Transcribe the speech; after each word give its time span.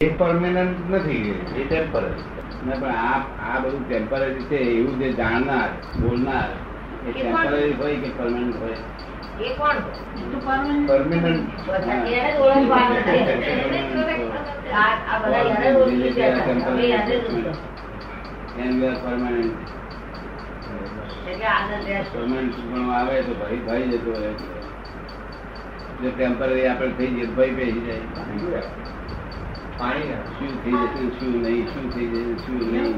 એ 0.00 0.06
permanent 0.10 0.78
નથી 0.90 1.32
એ 1.54 1.62
temporary 1.62 2.22
ના 2.64 2.76
પણ 2.76 2.94
આ 3.00 3.18
આ 3.46 3.56
બધું 3.62 3.82
ટેમ્પરરી 3.82 4.44
છે 4.44 4.58
એવું 4.70 4.94
જે 4.98 5.08
જાણનાર 5.12 5.70
બોલનાર 6.00 6.48
એ 7.02 7.10
ટેમ્પરરી 7.10 7.74
હોય 7.74 7.96
કે 7.96 8.10
પરમેનન્ટ 8.18 8.56
હોય? 8.56 8.78
આવે 22.92 23.16
તો 23.20 23.32
ભાઈ 23.34 23.60
ભાઈ 23.66 23.90
જતો 23.90 24.12
રહે. 24.14 24.30
ટેમ્પરરી 26.06 26.66
આપણે 26.66 26.94
થઈ 26.96 27.10
જાય 27.10 27.34
ભાઈ 27.34 27.54
બેસી 27.54 27.84
જાય. 27.84 28.98
પાણી 29.80 30.02
શું 30.38 30.64
થઈ 30.64 31.10
શું 31.10 31.42
નહીં 31.42 31.66
શું 31.66 31.90
થઈ 31.90 32.06
શું 32.36 32.72
નહીં. 32.72 32.94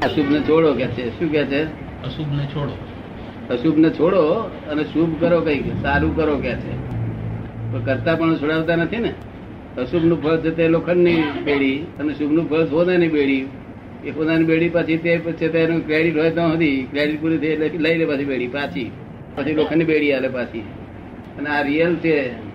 અશુભ 0.00 0.30
ને 0.30 0.40
છોડો 0.40 0.74
કે 0.74 0.86
છે? 0.86 1.18
શું 1.18 1.30
કે 1.32 1.44
છે? 1.44 1.64
અશુભ 2.02 2.28
ને 2.28 2.46
છોડો. 2.46 2.74
અશુભ 3.54 3.78
ને 3.78 3.90
છોડો 3.90 4.50
અને 4.70 4.84
શુભ 4.84 5.20
કરો 5.20 5.40
કંઈક 5.40 5.82
સારું 5.82 6.16
કરો 6.16 6.36
કે 6.36 6.54
છે. 6.54 6.72
કરતા 7.84 8.14
પણ 8.14 8.36
છોડાવતા 8.36 8.76
નથી 8.76 8.96
ને? 8.96 9.14
અશુભનું 9.78 10.22
ફળ 10.22 10.36
છે 10.36 10.50
તે 10.50 10.68
લોખંડની 10.68 11.22
બેડી 11.44 11.86
અને 12.00 12.14
શુભનું 12.14 12.50
ફળ 12.50 12.64
સોનાની 12.64 13.08
બેડી. 13.08 13.48
એ 14.04 14.10
સોનાની 14.10 14.44
બેડી 14.44 14.68
પાછી 14.68 14.96
તે 14.96 15.18
પછી 15.18 15.48
તેનું 15.48 15.86
ક્રેડિટ 15.86 16.16
હોય 16.16 16.30
તો 16.30 16.42
હતી 16.42 16.88
ક્રેડિટ 16.90 17.20
પૂરી 17.20 17.38
થઈ 17.38 17.56
લઈ 17.56 17.98
લે 17.98 18.04
પછી 18.04 18.24
બેડી 18.24 18.46
પાછી. 18.46 18.90
પછી 19.36 19.52
લોખંડની 19.52 19.84
બેડી 19.84 20.12
આલે 20.12 20.28
પાછી. 20.28 20.60
અને 21.38 21.50
આ 21.50 21.62
રિયલ 21.62 21.94
છે. 21.96 22.51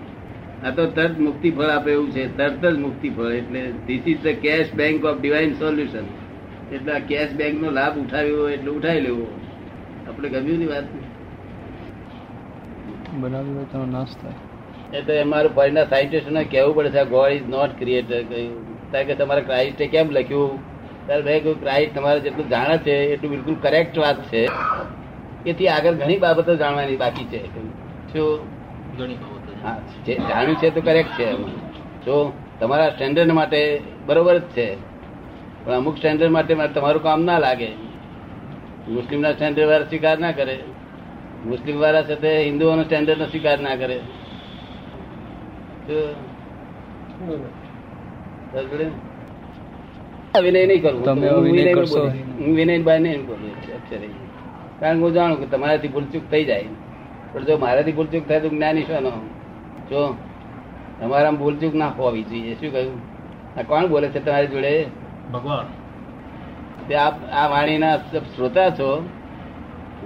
આ 0.64 0.70
તો 0.70 0.86
તરત 0.86 1.18
મુક્તિ 1.18 1.50
ફળ 1.50 1.70
આપે 1.70 1.90
એવું 1.92 2.10
છે. 2.10 2.36
તરત 2.36 2.64
જ 2.66 2.78
મુક્તિ 2.78 3.10
ફળ. 3.10 3.32
એટલે 3.32 3.60
this 3.86 4.02
is 4.06 4.22
the 4.22 4.40
cash 4.42 4.72
bank 4.74 5.04
of 5.04 5.20
divine 5.20 5.54
solution 5.54 6.06
એટલે 6.72 6.92
આ 6.92 6.98
કેશ 6.98 7.32
બેંક 7.32 7.62
નો 7.62 7.70
લાભ 7.70 7.98
ઉઠાવ્યો 7.98 8.48
એટલે 8.48 8.70
ઉઠાવી 8.70 9.00
લેવો. 9.00 9.26
આપણે 10.08 10.28
ગમ્યું 10.28 10.58
ની 10.58 10.66
વાત 10.66 10.84
બનાવી 13.20 13.54
હોય 13.54 13.64
તો 13.64 13.84
નાશ 13.86 14.14
થાય. 14.22 14.34
એ 14.98 15.02
તો 15.02 15.12
અમારું 15.20 15.54
ફોરેનના 15.54 15.84
સાયન્ટિસ્ટોને 15.84 16.44
કહેવું 16.44 16.74
પડે 16.74 16.90
છે 16.90 17.04
ગોડ 17.04 17.32
ઇઝ 17.32 17.46
નોટ 17.48 17.78
ક્રિએટર 17.78 18.22
કહ્યું 18.22 18.92
કારણ 18.92 19.06
કે 19.06 19.14
તમારે 19.14 19.40
ક્રાઇસ્ટે 19.40 19.86
કેમ 19.86 20.10
લખ્યું? 20.10 20.58
ત્યારે 21.06 21.22
ભાઈ 21.22 21.40
કહ્યું 21.40 21.60
ક્રાઇસ્ટ 21.60 21.94
તમારે 21.94 22.20
જેટલું 22.20 22.48
જાણે 22.48 22.76
છે 22.78 22.90
એટલું 22.90 23.30
બિલકુલ 23.30 23.56
કરેક્ટ 23.62 23.98
વાત 23.98 24.22
છે. 24.22 24.48
એથી 25.46 25.68
આગળ 25.68 25.94
ઘણી 25.94 26.18
બાબતો 26.18 26.56
જાણવાની 26.56 26.96
બાકી 26.96 27.24
છે. 27.24 27.46
શું? 28.12 28.38
ઘણી 28.98 29.14
બાબતો. 29.14 29.37
જે 30.06 30.14
જાણ્યું 30.28 30.56
છે 30.56 30.68
તો 30.70 30.80
કરેક્ટ 30.80 31.12
છે. 31.18 31.28
જો 32.04 32.14
તમારા 32.60 32.88
સ્ટેન્ડર્ડ 32.90 33.32
માટે 33.32 33.60
બરોબર 34.06 34.36
જ 34.38 34.42
છે. 34.56 34.68
પણ 35.64 35.74
અમુક 35.74 35.96
સ્ટેન્ડર્ડ 35.98 36.32
માટે 36.32 36.52
તમારું 36.54 37.02
કામ 37.02 37.20
ના 37.24 37.38
લાગે. 37.38 37.70
મુસ્લિમના 38.88 39.32
સ્ટેન્ડર્ડ 39.32 39.68
વાળા 39.68 39.84
સ્વીકાર 39.84 40.18
ના 40.18 40.32
કરે. 40.32 40.56
મુસ્લિમ 41.46 41.76
વાળા 41.80 42.02
સાથે 42.02 42.30
હિન્દુઓનો 42.44 42.82
સ્ટેન્ડર્ડ 42.82 43.18
નો 43.18 43.26
સ્વીકાર 43.26 43.58
ના 43.60 43.76
કરે. 43.76 43.98
વિનય 50.44 50.66
નહીં 50.66 50.82
કરવું 50.82 51.04
હું 52.38 52.54
વિનય 52.56 52.78
બાય 52.78 52.98
નહીં 52.98 53.26
બોલું 53.26 53.50
અત્યારે. 53.76 54.08
કારણ 54.80 54.96
કે 54.96 55.02
હું 55.02 55.12
જાણું 55.12 55.38
કે 55.40 55.46
તમારાથી 55.46 55.88
ભૂલચૂક 55.88 56.24
થઈ 56.30 56.44
જાય. 56.44 56.64
પણ 57.32 57.44
જો 57.44 57.54
મારાથી 57.58 57.92
ભૂલચૂક 57.92 58.24
થાય 58.28 58.40
તો 58.40 58.48
જ્ઞાની 58.48 58.82
શું 58.82 59.02
નો 59.02 59.12
જો 59.90 60.16
તમારામાં 61.00 61.40
ભૂલચૂક 61.40 61.74
ના 61.74 61.88
હોવી 61.88 62.22
જોઈએ? 62.22 62.54
શું 62.54 62.72
કહ્યું? 62.72 62.96
આ 63.58 63.62
કોણ 63.62 63.86
બોલે 63.86 64.08
છે 64.08 64.24
તમારી 64.24 64.46
જોડે? 64.46 64.86
ભગવાન. 65.32 65.66
તે 66.88 66.94
આપ 66.94 67.14
આ 67.32 67.46
વાણીના 67.46 67.96
શ્રોતા 68.36 68.70
છો. 68.70 68.90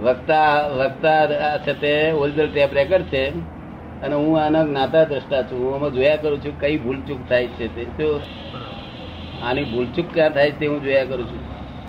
વક્તા 0.03 0.67
વક્તા 0.69 1.27
છે 1.59 1.73
તે 1.81 2.11
ઓરિજિનલ 2.11 2.49
ટેપ 2.53 2.75
રેકર્ડ 2.75 3.05
છે. 3.05 3.25
અને 4.03 4.15
હું 4.15 4.41
આના 4.41 4.63
જ્ઞાતા 4.65 5.05
દ્રષ્ટા 5.05 5.43
છું. 5.43 5.59
હું 5.65 5.75
આમાં 5.75 5.93
જોયા 5.93 6.17
કરું 6.17 6.39
છું 6.45 6.61
કઈ 6.61 6.77
ભૂલચૂક 6.79 7.19
થાય 7.29 7.47
છે 7.47 7.67
તે. 7.77 7.85
તો 7.99 8.21
આની 9.43 9.65
ભૂલચૂક 9.65 10.07
ક્યાં 10.15 10.31
થાય 10.31 10.51
છે 10.51 10.59
તે 10.61 10.67
હું 10.67 10.83
જોયા 10.83 11.05
કરું 11.05 11.27
છું. 11.27 11.41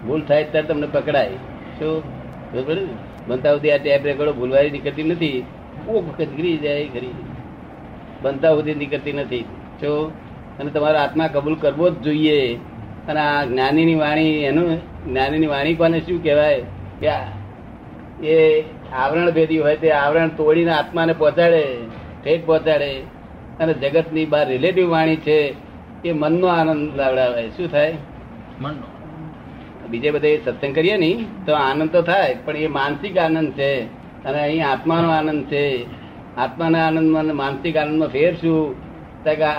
ભૂલ 0.07 0.21
થાય 0.21 0.43
ત્યારે 0.43 0.67
તમને 0.67 0.87
પકડાય. 0.87 1.29
શું 1.79 2.03
બનતા 3.27 3.51
સુધી 3.51 3.71
આ 3.71 3.77
ટેપ 3.77 4.05
રેકર્ડો 4.05 4.33
ભૂલવારી 4.33 4.71
નીકળતી 4.71 5.03
નથી. 5.03 5.45
ઓ 5.87 6.01
વખત 6.01 6.29
ગીરી 6.35 6.57
જાય 6.57 6.87
ખરી 6.87 7.13
બનતા 8.23 8.49
સુધી 8.49 8.75
નીકળતી 8.75 9.13
નથી. 9.13 9.39
જો 9.81 10.11
અને 10.59 10.71
તમારો 10.71 10.99
આત્મા 10.99 11.27
કબૂલ 11.27 11.55
કરવો 11.55 11.89
જ 11.89 11.93
જોઈએ. 11.93 12.55
અને 13.07 13.19
આ 13.19 13.43
જ્ઞાનીની 13.45 13.95
વાણી 13.95 14.37
એનું 14.37 14.77
જ્ઞાનીની 15.11 15.47
વાણી 15.47 15.75
કોને 15.75 15.99
શું 15.99 16.23
કહેવાય? 16.23 16.61
કે 17.01 18.27
એ 18.27 18.63
આવરણ 18.93 19.31
ભેદી 19.31 19.57
હોય 19.57 19.75
તે 19.75 19.91
આવરણ 19.91 20.27
તોડીને 20.27 20.71
આત્માને 20.71 21.13
પહોંચાડે 21.13 21.63
ઠેઠ 22.23 22.45
પહોંચાડે. 22.45 22.99
અને 23.59 23.73
જગતની 23.73 24.25
બહાર 24.25 24.47
રિલેટિવ 24.47 24.89
વાણી 24.89 25.15
છે 25.15 25.55
એ 26.05 26.11
મનનો 26.11 26.47
આનંદ 26.47 26.95
લાવડાવે. 26.95 27.49
શું 27.49 27.71
થાય? 27.71 27.97
મનનો 28.61 28.87
બીજે 29.87 30.11
બધે 30.11 30.41
સત્સંગ 30.45 30.75
કરીએ 30.75 30.97
ને 30.97 31.25
તો 31.45 31.53
આનંદ 31.53 31.91
તો 31.91 32.01
થાય 32.01 32.37
પણ 32.45 32.57
એ 32.57 32.67
માનસિક 32.67 33.17
આનંદ 33.17 33.51
છે. 33.51 33.83
અને 34.25 34.41
અહીં 34.41 34.67
આત્માનો 34.67 35.09
આનંદ 35.09 35.45
છે. 35.45 35.85
આત્માના 36.37 36.87
આનંદમાં 36.87 37.35
માનસિક 37.35 37.77
આનંદમાં 37.77 38.07
ફેર 38.07 38.35
શું 38.35 38.75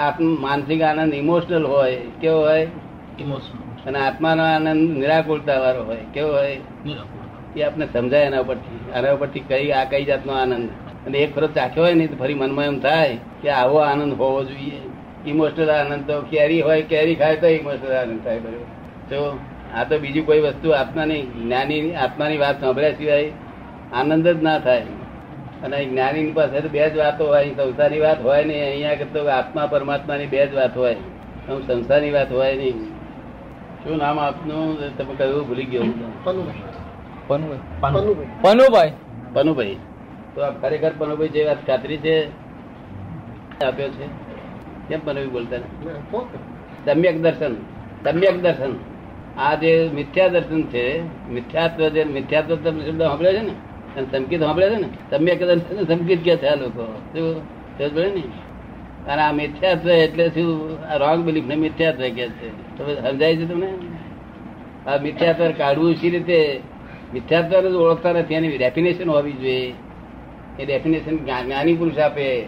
આત્મ 0.06 0.40
માનસિક 0.40 0.82
આનંદ 0.82 1.14
ઇમોશનલ 1.14 1.64
હોય 1.64 1.96
કેવો 1.96 2.40
હોય? 2.40 2.66
ઇમોશનલ 3.18 3.88
અને 3.88 3.98
આત્માનો 3.98 4.42
આનંદ 4.44 4.98
નિરાકુરતા 4.98 5.58
વાળો 5.58 5.84
હોય 5.84 5.96
કેવો 6.14 6.32
હોય? 6.32 6.60
એ 7.56 7.62
આપણે 7.62 7.86
સમજાય 7.92 8.22
એના 8.22 8.40
ઉપરથી. 8.40 8.92
આના 8.92 9.12
ઉપરથી 9.12 9.40
કઈ 9.40 9.70
આ 9.70 9.84
કઈ 9.84 10.04
જાતનો 10.04 10.32
આનંદ? 10.32 10.68
અને 11.06 11.18
એક 11.18 11.34
ફરજ 11.34 11.50
ચાખ્યો 11.50 11.84
હોય 11.84 11.94
ને 11.94 12.06
તો 12.06 12.16
ફરી 12.16 12.34
મનમાં 12.34 12.64
એમ 12.64 12.78
થાય 12.78 13.18
કે 13.42 13.48
આવો 13.50 13.78
આનંદ 13.78 14.12
હોવો 14.12 14.44
જોઈએ. 14.44 14.80
ઇમોશનલ 15.26 15.70
આનંદ 15.70 16.10
તો 16.10 16.20
કેરી 16.20 16.60
હોય 16.60 16.82
કેરી 16.82 17.14
ખાય 17.14 17.36
તો 17.36 17.46
ઇમોશનલ 17.46 17.92
આનંદ 17.92 18.24
થાય 18.24 18.38
બરોબર 18.38 18.64
તો 19.08 19.38
આ 19.74 19.84
તો 19.84 19.98
બીજી 19.98 20.20
કોઈ 20.20 20.40
વસ્તુ 20.40 20.70
આત્માની 20.70 21.22
જ્ઞાની 21.22 21.94
આત્માની 21.94 22.36
વાત 22.36 22.60
સાંભળ્યા 22.60 22.90
સિવાય 22.90 23.32
આનંદ 23.92 24.28
જ 24.28 24.42
ના 24.42 24.58
થાય. 24.58 24.82
અને 25.64 25.84
જ્ઞાની 25.84 26.32
પાસે 26.32 26.60
તો 26.60 26.68
બે 26.68 26.90
જ 26.90 26.96
વાતો 26.96 27.26
હોય 27.26 27.50
સંસારની 27.50 28.00
વાત 28.00 28.20
હોય 28.22 28.44
નહીં 28.44 28.64
અહીંયા 28.64 28.94
કરતો 28.94 29.28
આત્મા 29.28 29.66
પરમાત્માની 29.66 30.26
બે 30.26 30.46
જ 30.46 30.54
વાત 30.54 30.76
હોય. 30.76 30.96
આમ 31.48 31.60
સંસારની 31.60 32.10
વાત 32.10 32.32
હોય 32.32 32.56
નહીં. 32.56 32.78
શું 33.84 33.98
નામ 33.98 34.18
આપનું? 34.18 34.96
તમે 34.98 35.14
કહ્યું 35.14 35.48
ભૂલી 35.48 35.64
ગયો 35.64 35.82
હું. 35.82 36.24
પનુભાઈ. 36.24 37.58
પનુભાઈ. 38.42 38.92
પનુભાઈ. 39.32 39.76
તો 40.34 40.40
આ 40.40 40.50
ખરેખર 40.50 40.92
પનુભાઈ 40.98 41.28
જે 41.28 41.44
વાત 41.44 41.66
ખાતરી 41.66 41.96
છે 41.96 42.28
આપ્યો 43.64 43.88
છે? 43.88 44.06
કેમ 44.88 45.00
પનુભાઈ 45.04 45.26
બોલતા 45.26 45.56
નથી? 45.56 45.88
સમ્યક 46.84 47.22
દર્શન. 47.22 47.54
સમ્યક 48.04 48.42
દર્શન. 48.42 48.72
આ 49.38 49.54
જે 49.54 49.90
મિથ્યા 49.94 50.28
દર્શન 50.28 50.62
છે 50.62 50.84
મિથ્યાત્વ 51.28 51.88
જે 51.88 52.04
મિથ્યાત્વ 52.04 52.56
તમે 52.56 52.84
શબ્દ 52.84 53.02
સાંભળ્યો 53.02 53.32
છે 53.32 53.42
ને? 53.42 53.52
અને 53.96 54.06
ધમકી 54.06 54.38
સાંભળે 54.38 54.70
છે 54.70 54.74
ને? 54.74 54.88
તમે 55.10 55.34
કદાચ 55.34 55.58
ધમકી 55.58 56.16
ગયા 56.16 56.36
છે 56.36 56.46
આ 56.46 56.54
લોકો. 56.54 57.02
ને? 57.80 58.22
અને 59.08 59.22
આ 59.22 59.32
મિથ્યાત્વ 59.32 59.90
એટલે 59.90 60.28
શું? 60.28 60.78
આ 60.84 60.96
રોંગ 60.96 61.24
બિલીફ 61.24 61.44
ને 61.44 61.54
મિથ્યાત્વ 61.54 62.00
કે 62.00 62.28
છે. 62.28 62.78
તમે 62.78 62.94
સમજાય 62.94 63.36
છે 63.36 63.44
તમને? 63.48 63.72
આ 64.86 64.96
મિથ્યાત્વ 65.02 65.50
કાઢવું 65.50 65.94
શી 65.94 66.10
રીતે? 66.10 66.60
મિથ્યાત્વ 67.14 67.60
જ 67.60 67.72
ઓળખતા 67.72 68.12
નથી. 68.12 68.34
એની 68.34 68.58
ડેફિનેશન 68.58 69.10
હોવી 69.10 69.32
જોઈએ. 69.32 69.74
એ 70.58 70.64
ડેફિનેશન 70.66 71.44
જ્ઞાની 71.44 71.76
પુરુષ 71.76 71.98
આપે. 71.98 72.44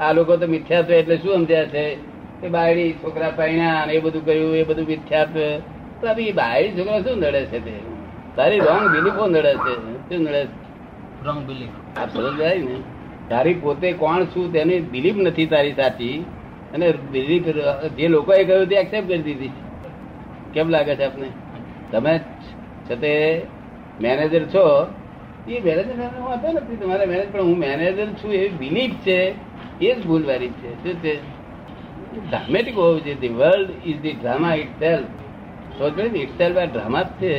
આ 0.00 0.12
લોકો 0.12 0.36
તો 0.36 0.46
મિથ્યાત્વ 0.46 0.92
એટલે 0.92 1.16
શું 1.16 1.34
સમજ્યા 1.34 1.64
છે? 1.64 1.94
કે 2.40 2.48
બાયડી 2.48 2.92
છોકરા 2.92 3.30
પૈણા 3.30 3.86
એ 3.92 3.98
બધું 3.98 4.26
કહ્યું 4.26 4.56
એ 4.56 4.64
બધું 4.64 4.86
મિથ્યાત્વ. 4.86 5.40
બાયડી 6.34 6.70
છોકરા 6.70 7.00
શું 7.00 7.18
નડે 7.18 7.44
છે 7.46 7.64
તે? 7.64 7.72
તારી 8.36 8.58
રોંગ 8.58 8.88
બિલીફો 8.88 9.26
નડે 9.26 9.54
છે. 9.54 9.74
શું 10.08 10.24
નડે 10.24 10.44
છે? 10.44 10.67
રોંગ 11.28 11.46
બિલીફ 11.46 11.98
આ 11.98 12.06
સમજાય? 12.06 12.58
ને 12.58 12.76
તારી 13.28 13.54
પોતે 13.54 13.92
કોણ 13.92 14.24
છું 14.24 14.52
તેની 14.52 14.80
બિલીફ 14.80 15.16
નથી 15.16 15.46
તારી 15.46 15.72
સાચી. 15.72 16.12
અને 16.74 16.92
બિલીફ 17.12 17.46
જે 17.96 18.08
લોકોએ 18.08 18.44
કહ્યું 18.44 18.66
તે 18.66 18.76
એક્સેપ્ટ 18.76 19.08
કરી 19.08 19.22
દીધી. 19.22 19.50
કેમ 20.54 20.68
લાગે 20.68 20.94
છે 20.96 21.04
આપને? 21.04 21.28
તમે 21.92 22.18
છે 22.86 22.96
તે 22.96 23.12
મેનેજર 24.00 24.44
છો. 24.46 24.64
એ 25.48 25.60
મેનેજર 25.60 25.94
વાંધો 26.20 26.52
નથી 26.52 26.76
તમારે 26.76 27.06
મેનેજર 27.06 27.30
પણ 27.32 27.42
હું 27.42 27.58
મેનેજર 27.58 28.08
છું 28.14 28.32
એવી 28.32 28.48
બિલીફ 28.58 28.94
છે, 29.06 29.20
એ 29.80 29.94
જ 29.94 30.06
ભૂલવારી 30.06 30.48
છે. 30.48 30.70
શું 30.82 30.94
છે? 31.02 31.14
ડ્રામેટિક 32.30 32.76
હોવું 32.76 33.00
જોઈએ. 33.04 33.16
The 33.20 33.28
world 33.28 33.70
is 33.86 34.00
the 34.00 34.12
drama 34.12 34.54
itself 34.78 35.06
સોચ 35.78 35.98
it 35.98 36.38
self 36.38 36.56
આ 36.56 36.64
ડ્રામા 36.64 37.02
જ 37.02 37.08
છે. 37.20 37.34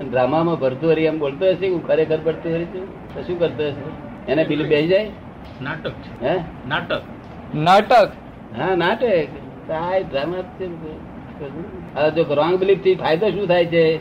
અને 0.00 0.56
ભરતું 0.56 0.90
હરી 0.90 1.04
એમ 1.04 1.18
બોલતો 1.18 1.44
હશે 1.46 1.68
હું 1.68 1.86
ખરેખર 1.86 2.18
ભરતુરી 2.18 2.64
છું? 2.64 3.14
તો 3.14 3.22
શું 3.22 3.38
કરતો 3.38 3.64
હશે 3.64 4.32
એને 4.32 4.44
બિલીફ 4.44 4.68
બેસી 4.68 4.88
જાય? 4.88 5.10
નાટક 5.62 5.92
હે? 6.22 6.34
નાટક. 6.68 7.02
નાટક? 7.54 8.10
હા 8.58 8.74
નાટક. 8.74 9.28
આ 9.70 9.98
ડ્રામા 9.98 10.36
જ 10.36 10.44
છે 10.58 10.66
હવે 11.94 12.10
જો 12.10 12.34
રોંગ 12.34 12.54
બિલીફથી 12.58 12.94
ફાયદો 12.94 13.30
શું 13.30 13.46
થાય 13.48 13.66
છે? 13.66 14.00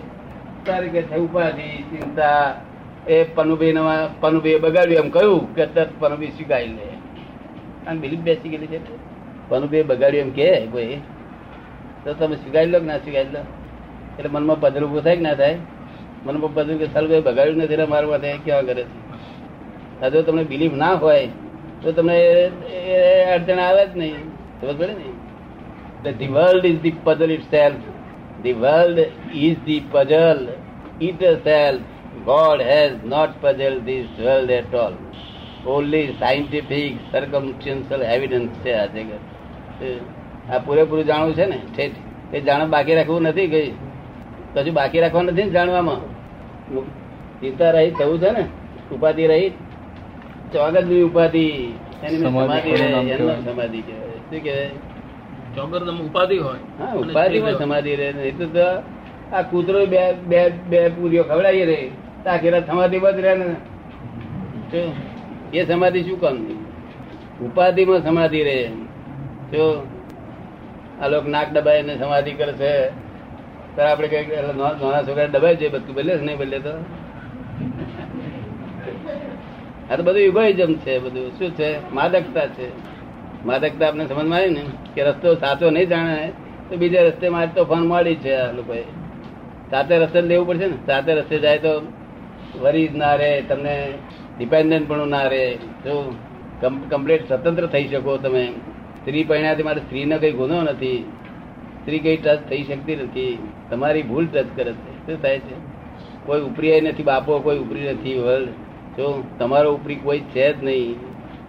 તારે 0.65 0.87
કે 0.87 1.01
ઉપાધિ 1.17 1.67
ચિંતા. 1.91 2.55
એ 3.07 3.23
પનુભાઈ 3.23 3.73
નવા 3.73 4.09
પનુભાઈ 4.21 4.59
બગાડ્યું 4.59 5.05
એમ 5.05 5.09
કહ્યું 5.09 5.55
કે 5.55 5.65
પનુભાઈ 5.99 6.27
સ્વીકારી 6.27 6.67
લે. 6.67 6.87
અને 7.87 7.99
બિલીફ 7.99 8.19
બેસી 8.19 8.49
ગયેલી 8.49 8.67
છે 8.67 8.79
પનુભાઈ 9.49 9.83
બગાડ્યું 9.83 10.25
એમ 10.27 10.31
કે 10.31 10.67
કોઈ 10.67 11.01
તો 12.03 12.13
તમે 12.13 12.35
સ્વીકારી 12.35 12.71
લો 12.71 12.79
કે 12.79 12.85
ના 12.85 12.97
સ્વીકારી 12.97 13.33
લો? 13.33 13.39
એટલે 14.19 14.29
મનમાં 14.29 14.59
પધરું 14.59 14.89
ઉભું 14.89 15.03
થાય 15.03 15.15
કે 15.15 15.21
ના 15.21 15.33
થાય? 15.33 15.57
મનમાં 16.25 16.53
પધર 16.53 16.77
કે 16.77 16.91
સાલ 16.93 17.07
ભાઈ 17.07 17.27
બગાડ્યું 17.29 17.59
નથી 17.59 17.87
મારા 17.87 18.13
માટે 18.13 18.29
કેવા 18.45 18.63
કરે 18.63 18.85
છે 19.99 20.09
જો 20.09 20.21
તમને 20.21 20.45
બિલીફ 20.45 20.77
ના 20.77 20.95
હોય 20.97 21.27
તો 21.81 21.91
તમને 21.91 22.17
અડચણ 23.33 23.59
આવે 23.59 23.83
જ 23.83 23.93
નહીં 23.95 24.23
ખબર 24.59 24.75
પડે 24.75 24.93
ને 24.95 25.13
The 26.03 26.27
world 26.27 26.65
is 26.65 26.81
the 26.81 26.91
puzzle 26.91 27.29
itself. 27.29 27.75
The 28.43 28.53
world 28.55 28.99
is 29.31 29.57
the 29.65 29.79
puzzle 29.89 30.49
itself. 30.99 31.81
God 32.25 32.59
has 32.61 32.97
not 33.05 33.41
puzzled 33.41 33.85
this 33.85 34.07
world 34.19 34.49
at 34.49 34.73
all. 34.73 34.97
Only 35.65 36.17
scientific 36.19 36.97
circumstantial 37.09 38.01
evidence 38.01 38.57
છે 38.63 38.73
આ 38.73 38.87
જગત 38.87 39.13
આ 40.49 40.59
પૂરેપૂરું 40.59 41.07
જાણવું 41.07 41.35
છે 41.35 41.45
ને 41.45 41.59
ઠેઠ 41.69 41.97
એ 42.33 42.41
જાણ 42.41 42.69
બાકી 42.69 42.95
રાખવું 42.95 43.23
નથી 43.23 43.47
કઈ 43.47 43.69
કશું 44.53 44.73
બાકી 44.73 44.99
રાખવા 44.99 45.23
નથી 45.23 45.45
ને 45.45 45.51
જાણવામાં 45.51 46.01
ચિંતા 47.41 47.71
રહી 47.71 47.91
થવું 47.91 48.19
છે 48.19 48.31
ને? 48.31 48.43
ઉપાધિ 48.91 49.27
રહી 49.27 49.49
ચોગતની 50.53 51.01
ઉપાધિ. 51.01 51.45
એની 52.03 52.17
સમાધિ 52.17 52.75
સમાધિ 53.45 53.81
કહેવાય. 53.81 54.19
શું 54.29 54.41
કહેવાય? 54.43 56.01
ઉપાધિ 56.05 56.37
હોય. 56.37 56.59
હા 56.79 56.93
ઉપાધિમાં 56.93 57.53
સમાધિ 57.53 57.95
રહે. 57.95 58.05
એટલે 58.05 58.45
તો 58.45 58.65
આ 59.35 59.41
કૂતરો 59.41 59.85
બે 59.85 60.13
બે 60.13 60.49
બે 60.49 60.89
પૂરીઓ 60.89 61.23
ખવડાવી 61.23 61.65
રે. 61.65 61.79
તાકેરા 62.23 62.59
સમાધિ 62.59 62.99
બધ 62.99 63.19
રહે 63.19 63.33
ને. 63.35 63.49
એ 65.53 65.65
સમાધિ 65.65 66.03
શું 66.03 66.21
કામ? 66.21 66.37
ઉપાધિમાં 67.45 68.01
સમાધિ 68.03 68.43
રહે. 68.43 68.71
જો 69.51 69.87
આ 71.01 71.07
લોકો 71.07 71.29
નાક 71.29 71.53
દબાઈ 71.53 71.83
ને 71.83 71.97
સમાધિ 71.97 72.31
કરે 72.31 72.53
છે 72.53 73.02
ત્યારે 73.75 73.91
આપણે 73.91 74.07
કઈ 74.07 74.25
નાના 74.25 75.01
છોકરા 75.03 75.25
દબાઈ 75.25 75.55
છે 75.55 75.67
બધું 75.67 75.95
બદલે 75.95 76.15
નહીં 76.15 76.37
બદલે 76.37 76.59
તો? 76.59 76.69
આ 79.91 79.95
તો 79.95 80.03
બધું 80.03 80.21
યુગોઇઝમ 80.21 80.73
છે, 80.73 80.99
બધું. 80.99 81.31
શું 81.39 81.51
છે? 81.51 81.93
માદકતા 81.93 82.47
છે. 82.47 82.67
માદકતા 83.45 83.87
આપણે 83.87 84.05
સમજમાં 84.05 84.37
આવી 84.37 84.49
ને, 84.49 84.61
કે 84.95 85.03
રસ્તો 85.03 85.35
સાચો 85.35 85.69
નહીં 85.69 85.87
જાણે, 85.87 86.31
તો 86.69 86.77
બીજા 86.77 87.01
રસ્તે 87.01 87.29
મારે 87.29 87.49
તો 87.55 87.65
ફોન 87.65 87.87
મળી 87.87 88.15
છે 88.15 88.35
આ 88.35 88.51
લોકોએ. 88.51 88.83
સાતે 89.71 89.97
રસ્તે 89.97 90.21
લેવું 90.21 90.47
પડશે 90.47 90.67
ને. 90.67 90.77
સાતે 90.85 91.13
રસ્તે 91.13 91.39
જાય 91.39 91.57
તો 91.57 91.81
વરી 92.61 92.89
ના 92.95 93.15
રહે, 93.15 93.41
તમને 93.41 93.93
ડિપેન્ડન્ટ 94.37 94.87
પણ 94.87 95.07
ના 95.07 95.23
રહે. 95.23 95.55
જો 95.55 96.15
કમ્પ્લીટ 96.89 97.27
સ્વતંત્ર 97.27 97.65
થઈ 97.65 97.87
શકો 97.87 98.17
તમે. 98.17 98.47
સ્ત્રી 99.01 99.23
પરિણાથી 99.23 99.63
મારે 99.63 99.79
સ્ત્રીનો 99.79 100.17
કઈ 100.17 100.31
ગુનો 100.31 100.61
નથી. 100.61 101.11
સ્ત્રી 101.83 101.99
કઈ 101.99 102.17
ટચ 102.17 102.39
થઈ 102.49 102.63
શકતી 102.63 102.95
નથી 102.95 103.37
તમારી 103.69 104.03
ભૂલ 104.03 104.25
ટચ 104.25 104.45
કરે 104.55 104.71
છે. 104.71 105.05
શું 105.05 105.21
થાય 105.21 105.39
છે? 105.39 105.55
કોઈ 106.25 106.41
ઉપરી 106.41 106.81
નથી 106.81 107.03
બાપો 107.03 107.39
કોઈ 107.39 107.57
ઉપરી 107.57 107.91
નથી 107.93 108.19
વર્લ્ડ 108.19 108.49
જો 108.97 109.23
તમારો 109.39 109.73
ઉપરી 109.73 109.95
કોઈ 109.95 110.19
છે 110.19 110.53
જ 110.53 110.63
નહીં 110.63 110.95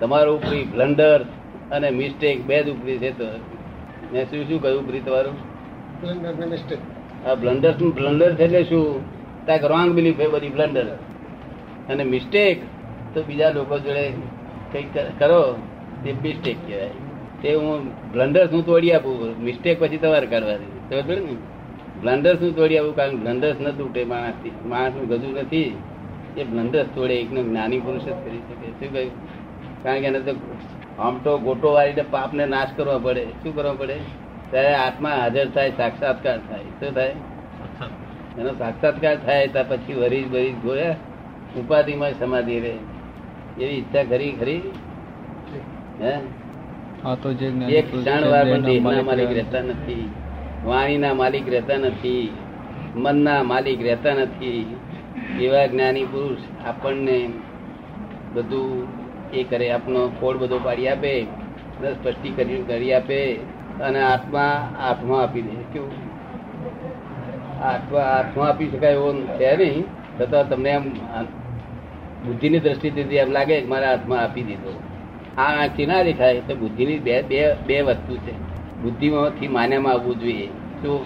તમારો 0.01 0.35
ઉપરી 0.37 0.65
બ્લન્ડર 0.65 1.25
અને 1.73 1.91
મિસ્ટેક 1.91 2.47
બે 2.47 2.63
જ 2.63 2.71
ઉપરી 2.71 2.99
છે 2.99 3.19
તો 3.19 3.25
મેં 4.13 4.31
શું 4.31 4.49
શું 4.49 4.63
કહ્યું 4.63 4.85
ઉપરી 4.85 5.01
તમારું? 5.01 5.35
આ 7.27 7.35
બ્લન્ડર 7.35 7.73
બ્લન્ડર 7.95 8.35
છે 8.35 8.45
એટલે 8.45 8.65
શું? 8.65 9.01
ત્યાં 9.47 9.69
રોંગ 9.69 9.93
બિલીફ 9.93 10.21
એ 10.21 10.27
બધી 10.27 10.49
બ્લન્ડર 10.49 10.87
અને 11.89 12.05
મિસ્ટેક 12.05 12.59
તો 13.15 13.23
બીજા 13.23 13.51
લોકો 13.51 13.79
જોડે 13.79 14.11
કંઈક 14.73 15.19
કરો 15.19 15.57
તે 16.05 16.13
મિસ્ટેક 16.13 16.57
કહેવાય. 16.67 16.91
તે 17.45 17.55
હું 17.55 17.87
બ્લન્ડર્સ 18.13 18.53
હું 18.53 18.67
તોડી 18.67 18.93
આપું 18.93 19.43
મિસ્ટેક 19.43 19.81
પછી 19.81 19.97
તમારે 19.97 20.27
કરવાની 20.27 21.03
પડે 21.03 21.15
ને? 21.15 21.33
બ્લન્ડર્સ 22.01 22.43
હું 22.43 22.57
તોડી 22.57 22.79
આપું 22.79 22.97
કારણ 22.97 23.17
બ્લન્ડર્સ 23.17 23.61
ન 23.61 23.71
તૂટે 23.71 24.05
માણસથી. 24.05 24.51
માણસનું 24.67 25.09
ગજું 25.09 25.35
નથી. 25.35 25.77
એ 26.37 26.45
બ્લન્ડર્સ 26.45 26.87
તોડે, 26.95 27.15
એકનો 27.15 27.43
જ્ઞાની 27.43 27.81
પુરુષ 27.81 28.03
જ 28.03 28.05
કરી 28.05 28.39
શકે. 28.39 28.71
શું 28.71 28.93
કહ્યું? 28.93 29.11
કારણ 29.83 30.01
કે 30.01 30.07
એને 30.07 30.21
તો 30.21 30.33
આમ 30.99 31.19
તો 31.19 31.39
ગોટો 31.39 31.73
વાળીને 31.73 32.05
પાપને 32.11 32.47
નાશ 32.47 32.69
કરવા 32.77 32.99
પડે. 32.99 33.25
શું 33.25 33.55
કરવા 33.55 33.73
પડે? 33.73 33.97
ત્યારે 34.51 34.75
આત્મા 34.75 35.11
હાજર 35.11 35.51
થાય, 35.51 35.71
સાક્ષાત્કાર 35.71 36.39
થાય. 36.39 36.59
શું 36.59 36.95
થાય? 36.95 37.09
એનો 38.39 38.51
સાક્ષાત્કાર 38.59 39.17
થાય 39.17 39.49
ત્યાં 39.49 39.69
પછી 39.69 39.95
વરીજ 39.95 40.33
વરીજ 40.33 40.55
ગોયા 40.55 40.97
ઉપાધિમાં 41.57 42.19
સમાધિ 42.19 42.61
રહે. 42.61 42.75
એવી 43.61 43.65
ઈચ્છા 43.65 44.05
ખરી 44.05 44.33
ખરી? 44.33 44.63
હે? 46.01 46.44
આ 47.05 47.15
તો 47.15 47.29
જે 47.33 47.47
એક 47.79 47.87
પણ 47.93 48.63
દેહના 48.65 49.03
માલિક 49.03 49.31
રહેતા 49.39 49.63
નથી 49.63 50.05
વાણીના 50.65 51.15
માલિક 51.15 51.47
રહેતા 51.49 51.79
નથી 51.79 52.27
મનના 52.97 53.43
માલિક 53.43 53.81
રહેતા 53.83 54.15
નથી. 54.15 54.63
એવા 55.41 55.67
જ્ઞાની 55.67 56.05
પુરુષ 56.05 56.43
આપણને 56.67 57.19
બધું 58.35 58.87
એ 59.33 59.45
કરે 59.45 59.67
આપનો 59.71 60.01
ફોડ 60.21 60.37
બધો 60.37 60.59
પાડી 60.59 60.89
આપે 60.89 61.13
સ્પષ્ટી 61.23 61.95
સ્પષ્ટીકરણ 61.95 62.63
કરી 62.63 62.95
આપે 62.95 63.19
અને 63.81 64.01
આત્મા 64.03 64.55
આત્મા 64.81 65.21
આપી 65.23 65.43
દે. 65.43 65.55
કેવું? 65.73 65.93
આત્મા 67.63 68.07
આત્મા 68.19 68.49
આપી 68.49 68.71
શકાય 68.71 68.93
એવો 68.93 69.11
છે 69.39 69.51
નહીં 69.57 69.85
છતાં 70.19 70.49
તમને 70.49 70.71
એમ 70.71 70.85
બુદ્ધિની 72.25 72.61
દ્રષ્ટિથી 72.61 73.17
એમ 73.17 73.31
લાગે 73.33 73.61
કે 73.61 73.69
મારા 73.69 73.91
હાથમાં 73.91 74.21
આપી 74.21 74.43
દીધો. 74.43 74.73
આ 75.39 75.43
આંખથી 75.43 75.87
ના 75.87 76.03
દેખાય 76.03 76.41
તો 76.41 76.55
બુદ્ધિની 76.55 76.99
બે 76.99 77.23
બે 77.23 77.55
બે 77.67 77.81
વસ્તુ 77.81 78.17
છે. 78.17 78.33
બુદ્ધિમાંથી 78.83 79.49
માન્યામાં 79.49 79.93
આવવું 79.93 80.19
જોઈએ. 80.19 80.47
તો 80.83 81.05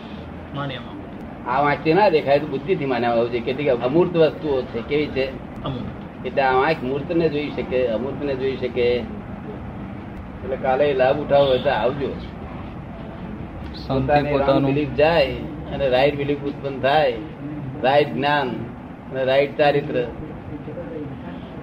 માન્યમાં 0.54 1.50
આ 1.50 1.62
વાંચથી 1.62 1.94
ના 1.94 2.08
દેખાય 2.08 2.38
તો 2.38 2.46
બુદ્ધિથી 2.46 2.86
માન્યામાં 2.86 3.18
આવવું 3.18 3.30
જોઈએ. 3.32 3.44
કેટલીક 3.44 3.68
અમૂર્ત 3.68 4.16
વસ્તુઓ 4.16 4.62
છે. 4.62 4.88
કેવી 4.88 5.06
છે? 5.06 5.26
એટલે 6.24 6.42
આ 6.42 6.68
આંખ 6.68 6.82
મૂર્તને 6.82 7.28
જોઈ 7.28 7.50
શકે 7.56 7.86
અમૂર્તને 7.86 8.34
જોઈ 8.34 8.56
શકે. 8.56 8.86
એટલે 10.42 10.56
કાલે 10.56 10.94
લાભ 10.94 11.16
ઉઠાવો 11.16 11.46
હોય 11.46 11.58
તો 11.58 11.70
આવજો. 11.70 12.08
પોતાનું 14.32 14.70
belief 14.70 14.90
જાય 14.94 15.32
અને 15.74 15.88
રાઈટ 15.88 16.16
બિલીફ 16.16 16.38
ઉત્પન્ન 16.38 16.80
થાય. 16.80 17.12
રાઈટ 17.82 18.14
જ્ઞાન 18.14 18.48
અને 19.10 19.24
રાઈટ 19.24 19.58
ચારિત્ર. 19.58 20.04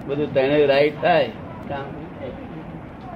બધું 0.07 0.33
તેને 0.33 0.65
રાઈટ 0.65 1.01
થાય. 1.01 1.27
કામ 1.69 2.04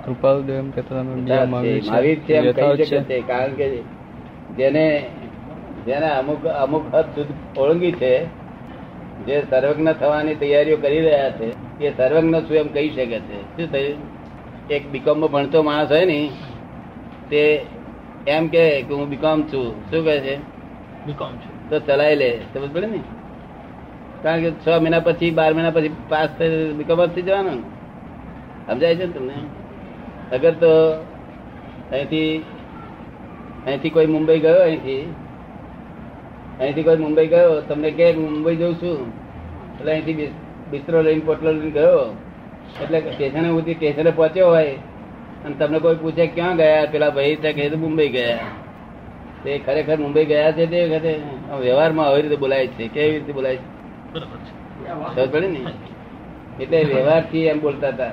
કૃપાળુદેવ 0.09 0.55
એમ 0.55 0.71
કહેતા 0.71 0.95
તમે 0.95 1.15
બીજા. 1.15 1.45
મહાવીર 1.45 2.19
છે. 2.19 2.33
એમ 2.33 2.51
કહી 2.51 2.85
શકે 2.85 3.01
છે. 3.01 3.21
કારણ 3.21 3.53
કે 3.53 3.77
જેને 4.57 5.09
જેને 5.85 6.09
અમુક 6.09 6.45
અમુક 6.45 6.95
હદ 6.95 7.05
સુધી 7.05 7.59
ઓળંગી 7.59 7.91
છે 7.91 8.25
જે 9.25 9.43
સર્વજ્ઞ 9.49 9.91
થવાની 9.91 10.35
તૈયારીઓ 10.35 10.77
કરી 10.77 11.01
રહ્યા 11.01 11.29
છે 11.29 11.79
એ 11.83 11.91
સર્વજ્ઞ 11.97 12.35
શું 12.35 12.57
એમ 12.57 12.67
કહી 12.67 12.89
શકે 12.89 13.19
છે? 13.19 13.41
શું 13.41 13.71
થયું? 13.71 13.97
એક 14.69 14.89
બીકોમ 14.89 15.27
ભણતો 15.27 15.63
માણસ 15.63 15.91
હોય 15.91 16.05
ને 16.05 16.29
તે 17.29 17.65
એમ 18.27 18.47
કે 18.47 18.81
કે 18.81 18.93
હું 18.93 19.09
બીકોમ 19.09 19.43
છું. 19.43 19.91
શું 19.91 20.05
કહે 20.05 20.19
છે? 20.19 20.35
બીકોમ 21.05 21.31
છું. 21.31 21.69
તો 21.69 21.79
ચલાવી 21.79 22.15
લે. 22.15 22.39
સમજ 22.53 22.73
પડે 22.73 22.87
ને? 22.87 22.99
કારણ 24.23 24.41
કે 24.41 24.51
છ 24.51 24.67
મહિના 24.67 24.99
પછી 24.99 25.31
બાર 25.31 25.53
મહિના 25.53 25.69
પછી 25.69 25.91
પાસ 26.09 26.29
થઈ 26.39 26.73
બીકોમ 26.73 27.05
થઈ 27.05 27.21
જવાનું. 27.21 27.79
સમજાય 28.67 28.95
છે 28.95 29.05
ને 29.05 29.11
તમને? 29.13 29.33
અગર 30.31 30.51
તો 30.51 30.91
અહીંથી 31.91 32.45
અહીંથી 33.65 33.89
કોઈ 33.89 34.05
મુંબઈ 34.05 34.39
ગયો 34.39 34.61
અહીંથી? 34.61 35.13
અહીંથી 36.59 36.83
કોઈ 36.83 36.97
મુંબઈ 36.97 37.27
ગયો? 37.27 37.61
તમને 37.61 37.91
કે 37.91 38.13
મુંબઈ 38.13 38.55
જઉં 38.55 38.75
છું. 38.75 39.07
એટલે 39.79 39.91
અહીંથી 39.91 40.13
બિસ- 40.13 40.69
બિસ્તરો 40.71 41.01
લઈને 41.01 41.21
પોટલો 41.25 41.51
લઈને 41.51 41.71
ગયો. 41.71 42.17
એટલે 42.81 43.01
સ્ટેશને 43.01 43.49
સુધી 43.49 43.73
સ્ટેશને 43.73 44.11
પહોંચ્યો 44.11 44.47
હોય. 44.47 44.71
અને 45.45 45.55
તમને 45.55 45.79
કોઈ 45.79 45.95
પૂછે 45.95 46.27
ક્યાં 46.27 46.57
ગયા? 46.57 46.87
પેલા 46.91 47.09
ભાઈ 47.09 47.35
ત્યાં 47.35 47.53
કહે 47.53 47.69
તો 47.69 47.77
મુંબઈ 47.77 48.09
ગયા. 48.09 48.39
તે 49.43 49.57
ખરેખર 49.57 49.97
મુંબઈ 49.97 50.25
ગયા 50.25 50.51
છે 50.51 50.65
તે 50.65 50.85
વખતે? 50.85 51.19
વ્યવહારમાં 51.59 52.07
આવી 52.07 52.21
રીતે 52.21 52.35
બોલાય 52.35 52.67
છે. 52.67 52.87
કેવી 52.87 53.11
રીતે 53.11 53.33
બોલાય 53.33 53.55
છે? 53.55 53.67
બરાબર 54.13 55.41
છે. 55.41 55.47
ને? 55.47 55.65
એટલે 56.63 56.83
વ્યવહારથી 56.83 57.39
એમ 57.45 57.61
બોલતા 57.61 57.87
હતા. 57.87 58.11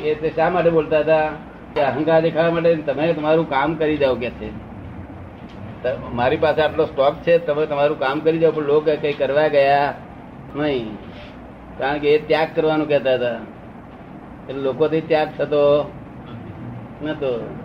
એ 0.00 0.14
તે 0.14 0.32
શા 0.36 0.50
માટે 0.50 0.70
બોલતા 0.70 0.98
હતા? 0.98 1.30
કે 1.74 1.80
અહંકાર 1.80 2.20
દેખાવા 2.20 2.50
માટે 2.50 2.74
તમે 2.74 3.12
તમારું 3.12 3.48
કામ 3.48 3.74
કરી 3.74 3.96
જાઓ 3.96 4.14
કે 4.14 4.30
છે. 4.30 4.50
મારી 6.12 6.36
પાસે 6.36 6.62
આટલો 6.62 6.84
સ્ટોક 6.84 7.14
છે, 7.14 7.38
તમે 7.38 7.66
તમારું 7.66 7.98
કામ 7.98 8.20
કરી 8.20 8.38
જાઓ, 8.38 8.50
પણ 8.50 8.62
લોકો 8.62 8.96
કઈ 9.00 9.12
કરવા 9.12 9.48
ગયા 9.48 9.94
નહીં. 10.56 10.86
કારણ 11.78 11.98
કે 11.98 12.14
એ 12.14 12.26
ત્યાગ 12.26 12.48
કરવાનું 12.54 12.88
કહેતા 12.88 13.14
હતા. 13.14 13.32
એટલે 14.48 14.62
લોકોથી 14.62 15.00
ત્યાગ 15.00 15.28
થતો 15.38 15.92
નતો. 17.02 17.56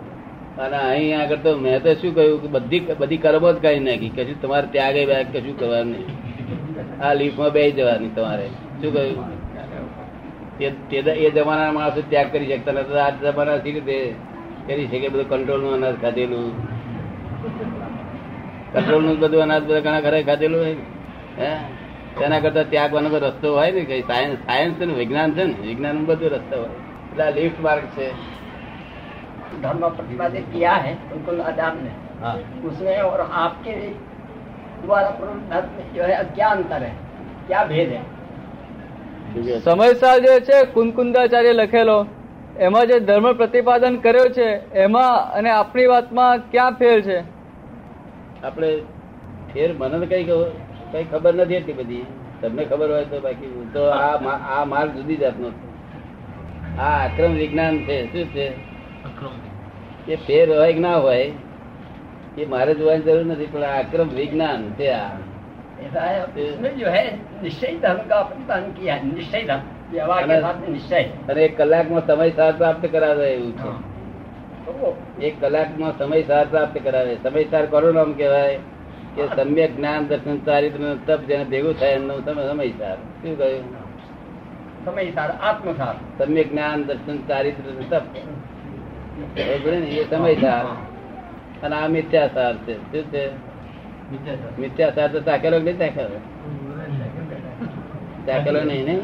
અને 0.58 0.76
અહીં 0.76 1.20
આગળ 1.20 1.36
તો 1.36 1.56
મેં 1.56 1.82
તો 1.82 1.94
શું 1.94 2.14
કહ્યું 2.14 2.42
કે 2.42 2.48
બધી 2.48 2.86
બધી 2.98 3.16
કર્મો 3.16 3.52
જ 3.52 3.56
કાઢી 3.56 3.80
નાખી. 3.80 4.08
કશું 4.08 4.42
તમારે 4.42 4.66
ત્યાગે 4.66 5.04
કશું 5.04 5.58
કરવાનું 5.58 5.92
નહીં. 5.92 7.02
આ 7.02 7.14
લીફમાં 7.14 7.50
બેસી 7.50 7.72
જવાની 7.72 8.08
તમારે. 8.08 8.46
શું 8.82 8.92
કહ્યું? 8.94 9.37
એ- 10.59 10.75
તે- 10.89 11.17
એ 11.19 11.31
જમાના 11.31 11.71
માણસો 11.71 12.01
ત્યાગ 12.09 12.29
કરી 12.33 12.49
શકતા 12.51 12.75
નતા 12.77 13.05
આ 13.05 13.11
જમાના 13.23 13.61
સી 13.63 13.73
રીતે 13.77 13.97
કરી 14.67 14.87
શકે 14.87 15.07
બધું 15.09 15.27
કંટ્રોલ 15.31 15.61
નું 15.61 15.73
અનાજ 15.73 15.95
ખાધેલું 16.01 16.47
કંટ્રોલ 18.73 19.01
નું 19.03 19.17
બધું 19.17 19.41
અનાજ 19.41 19.63
બધા 19.63 19.81
ઘણા 19.81 20.03
ખરા 20.03 20.23
ખાધેલું 20.23 20.61
હોય 20.61 20.75
હે 21.39 21.49
તેના 22.17 22.41
કરતા 22.41 22.69
ત્યાગવાનો 22.71 23.07
કોઈ 23.09 23.23
રસ્તો 23.25 23.47
હોય 23.55 23.71
ને 23.71 23.81
કઈ 23.85 24.03
સાયન્સ 24.09 24.39
સાયન્સ 24.47 24.73
છે 24.77 24.85
ને 24.85 24.93
વિજ્ઞાન 24.93 25.31
છે 25.35 25.43
ને 25.45 25.53
વિજ્ઞાન 25.63 25.95
નું 25.97 26.05
બધું 26.05 26.31
રસ્તો 26.35 26.55
હોય 26.57 26.71
એટલે 27.03 27.23
આ 27.23 27.35
લિફ્ટ 27.37 27.59
માર્ગ 27.61 27.85
છે 27.95 28.07
धर्म 29.55 29.83
प्रतिपादित 29.89 30.45
किया 30.51 30.73
है 30.77 30.91
उनको 31.13 31.31
आदाम 31.43 31.75
ने 31.79 31.91
હા 32.21 32.31
उसमें 32.63 32.97
और 33.03 33.19
आपके 33.35 33.73
द्वारा 34.83 35.09
प्रवृत्त 35.11 35.45
धर्म 35.49 35.69
में 35.75 35.85
जो 35.95 36.03
है 36.03 36.15
क्या 36.33 36.47
अंतर 36.49 36.81
है 36.83 36.93
क्या 37.47 37.61
भेद 37.65 37.89
है 37.89 38.01
સમયસાર 39.64 40.18
જે 40.18 40.40
છે 40.40 40.62
કુનકુંદાચાર્ય 40.72 41.52
લખેલો 41.52 42.06
એમાં 42.58 42.86
જે 42.86 43.00
ધર્મ 43.00 43.32
પ્રતિપાદન 43.32 43.96
કર્યો 43.96 44.28
છે 44.28 44.48
એમાં 44.72 45.32
અને 45.32 45.50
આપણી 45.50 45.86
વાતમાં 45.86 46.50
ક્યાં 46.50 46.72
ફેર 46.72 47.00
છે? 47.00 47.18
આપણે 48.44 48.80
ફેર 49.52 49.74
મને 49.78 50.06
કઈ 50.06 50.24
કઈ 50.92 51.04
ખબર 51.04 51.34
નથી 51.34 51.54
એટલી 51.54 51.72
બધી. 51.72 52.06
તમને 52.42 52.64
ખબર 52.64 52.90
હોય 52.90 53.04
તો 53.04 53.20
બાકી 53.20 53.70
તો 53.72 53.84
આ 53.84 54.16
આ 54.58 54.64
માલ 54.64 54.88
જુદી 54.88 55.16
જાતનો 55.16 55.50
છે. 55.50 55.68
આ 56.78 57.04
આક્રમ 57.04 57.32
વિજ્ઞાન 57.34 57.78
છે 57.78 58.04
શું 58.04 58.24
છે? 58.24 58.46
એ 60.08 60.16
ફેર 60.16 60.58
હોય 60.58 60.72
કે 60.72 60.78
ના 60.78 60.96
હોય 60.96 61.32
એ 62.38 62.44
મારે 62.46 62.74
જોવાની 62.74 63.02
જરૂર 63.02 63.26
નથી 63.26 63.46
પણ 63.46 63.62
આ 63.62 63.78
અક્રમ 63.78 64.08
વિજ્ઞાન 64.08 64.70
છે 64.72 64.88
આ. 64.90 65.10
जो 66.73 66.89
है 66.89 67.03
निश्चय 67.43 67.79
धर्म 67.79 68.03
का 68.07 68.21
प्रतिपादन 68.23 68.71
किया 68.73 68.93
है 68.95 69.07
निश्चय 69.07 69.43
धर्म 69.43 69.63
व्यवहार 69.91 70.21
के 70.21 70.33
अलग- 70.33 70.43
साथ 70.43 70.61
में 70.61 70.69
निश्चय 70.69 71.03
અને 71.29 71.41
એક 71.43 71.55
કલાકમાં 71.57 72.03
સમય 72.03 72.29
સાર 72.31 72.51
પ્રાપ્ત 72.53 72.85
કરાવે 72.87 73.25
એવું 73.27 73.51
છે 73.53 73.63
हाँ। 73.63 73.79
तो 74.65 74.71
वो 74.73 74.89
એક 75.21 75.35
કલાકમાં 75.39 75.91
સમય 75.97 76.21
સાર 76.25 76.45
પ્રાપ્ત 76.47 76.77
કરાવે 76.79 77.13
સમય 77.19 77.45
સાર 77.51 77.63
કોનું 77.67 77.95
નામ 77.95 78.13
કહેવાય 78.15 78.59
કે 79.15 79.23
સમ્યક 79.37 79.71
જ્ઞાન 79.77 80.07
દર્શન 80.07 80.37
ચારિત્ર 80.45 80.81
તપ 81.07 81.19
જેને 81.27 81.45
ભેગું 81.47 81.73
થાય 81.75 81.95
એનું 81.95 82.23
તમે 82.23 82.43
સમય 82.43 82.69
સાર 82.79 82.97
શું 83.17 83.35
કહ્યું 83.37 83.65
समय 84.85 85.11
सार 85.11 85.29
आत्मसार 85.43 85.95
સમ્યક 86.19 86.47
જ્ઞાન 86.49 86.85
દર્શન 86.87 87.17
ચારિત્ર 87.27 87.63
અને 87.69 87.85
તપ 87.87 88.05
બરોબર 89.35 89.73
ને 89.75 89.89
એ 89.95 90.05
સમય 90.05 90.35
સાર 90.41 90.65
અને 91.63 91.75
આ 91.75 91.87
મિથ્યાસાર 91.89 92.53
છે 92.65 92.73
શું 92.83 93.05
છે 93.11 93.23
મિથ્યાસાર 94.57 95.09
તો 95.09 95.19
ચાખેલો 95.21 95.57
કે 95.59 95.65
નહીં 95.65 95.79
ચાખેલો 95.79 96.19
ચાખેલો 98.25 98.59
નહીં 98.65 98.85
ને 98.87 98.95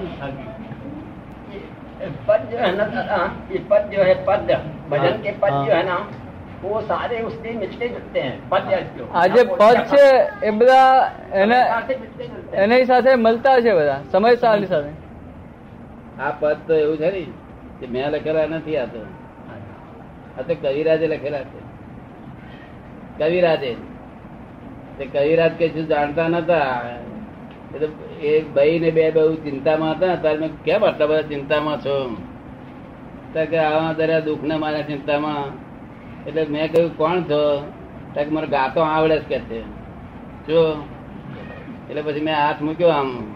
ये 2.00 2.10
पद 2.24 2.48
जो 2.50 2.58
है 2.60 2.72
ना 2.74 2.86
दादा 2.88 3.20
ये 3.50 3.60
पद 3.70 3.90
जो 3.92 4.04
है 4.04 4.14
पद 4.26 4.52
भजन 4.90 5.22
के 5.22 5.32
पद 5.40 5.52
हाँ। 5.52 5.66
जो 5.66 5.72
है 5.72 5.84
ना 5.86 5.96
वो 6.62 6.82
सारे 6.84 7.20
उससे 7.22 7.52
मिलते 7.56 7.90
जुलते 7.90 8.22
हैं 8.22 8.36
पद 8.50 8.70
जो 8.94 9.08
આ 9.14 9.26
જે 9.30 9.44
પદ 9.52 9.84
છે 9.88 10.06
એ 10.44 10.52
બધા 10.54 10.80
એને 11.36 11.60
समय 11.60 11.66
सार 11.66 11.84
से 11.84 11.98
मिलते 11.98 12.24
जुलते 12.26 12.54
हैं 12.54 12.64
એની 12.66 12.86
સાથે 12.86 13.16
મળતા 13.18 13.56
છે 13.60 13.74
બધા 13.74 14.00
સમયસારની 14.10 14.68
સાથે 14.68 14.92
આ 16.20 16.32
પદ 16.34 16.58
તો 16.68 16.74
એવું 16.78 16.98
છે 16.98 17.12
ને 17.12 17.26
કે 17.80 17.86
મેં 17.90 18.12
લખેલા 18.12 18.48
નથી 18.50 18.78
આ 18.78 18.88
તો 18.88 19.06
આ 20.34 20.44
તો 20.44 20.54
કવિરાજે 20.58 21.08
લખેલા 21.08 21.46
છે 21.46 21.60
કવિરાજે 23.20 23.72
તે 24.99 25.07
કવિરાજ 25.07 25.51
કે 25.51 25.69
શું 25.69 25.87
જાણતા 25.87 26.29
નતા. 26.29 26.83
એ 27.75 27.79
તો 27.79 27.87
એ 28.23 28.43
ભાઈ 28.43 28.79
ને 28.79 28.91
બે 28.91 29.11
બહુ 29.11 29.35
ચિંતામાં 29.35 29.93
હતા 29.93 30.15
ત્યારે 30.15 30.39
મેં 30.39 30.63
કેમ 30.63 30.85
આટલા 30.85 31.07
બધા 31.07 31.23
ચિંતામાં 31.23 31.81
છો? 31.81 32.17
કે 33.35 33.57
આવા 33.57 33.93
દરેક 33.93 34.25
દુઃખ 34.25 34.43
ને 34.43 34.57
મારા 34.57 34.83
ચિંતામાં. 34.83 35.45
એટલે 36.27 36.47
મેં 36.51 36.73
કહ્યું, 36.73 36.97
કોણ 36.97 37.23
છો? 37.23 37.73
કે 38.15 38.25
મને 38.25 38.47
ગાતો 38.47 38.81
આવડે 38.81 39.19
જ 39.19 39.23
કે 39.23 39.39
છે. 39.39 39.63
જો, 40.47 40.89
એટલે 41.91 42.03
પછી 42.03 42.21
મેં 42.21 42.35
હાથ 42.35 42.63
મૂક્યો 42.63 42.89
આમ. 42.89 43.35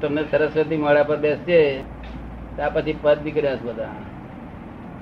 તમને 0.00 0.24
સરસ્વતી 0.30 0.76
મોડા 0.76 1.02
પર 1.02 1.16
બેસશે 1.16 1.80
ત્યાં 2.56 2.74
પછી 2.74 2.96
પદ 3.02 3.18
નીકળ્યા 3.24 3.56
છે 3.56 3.62
બધા. 3.62 3.88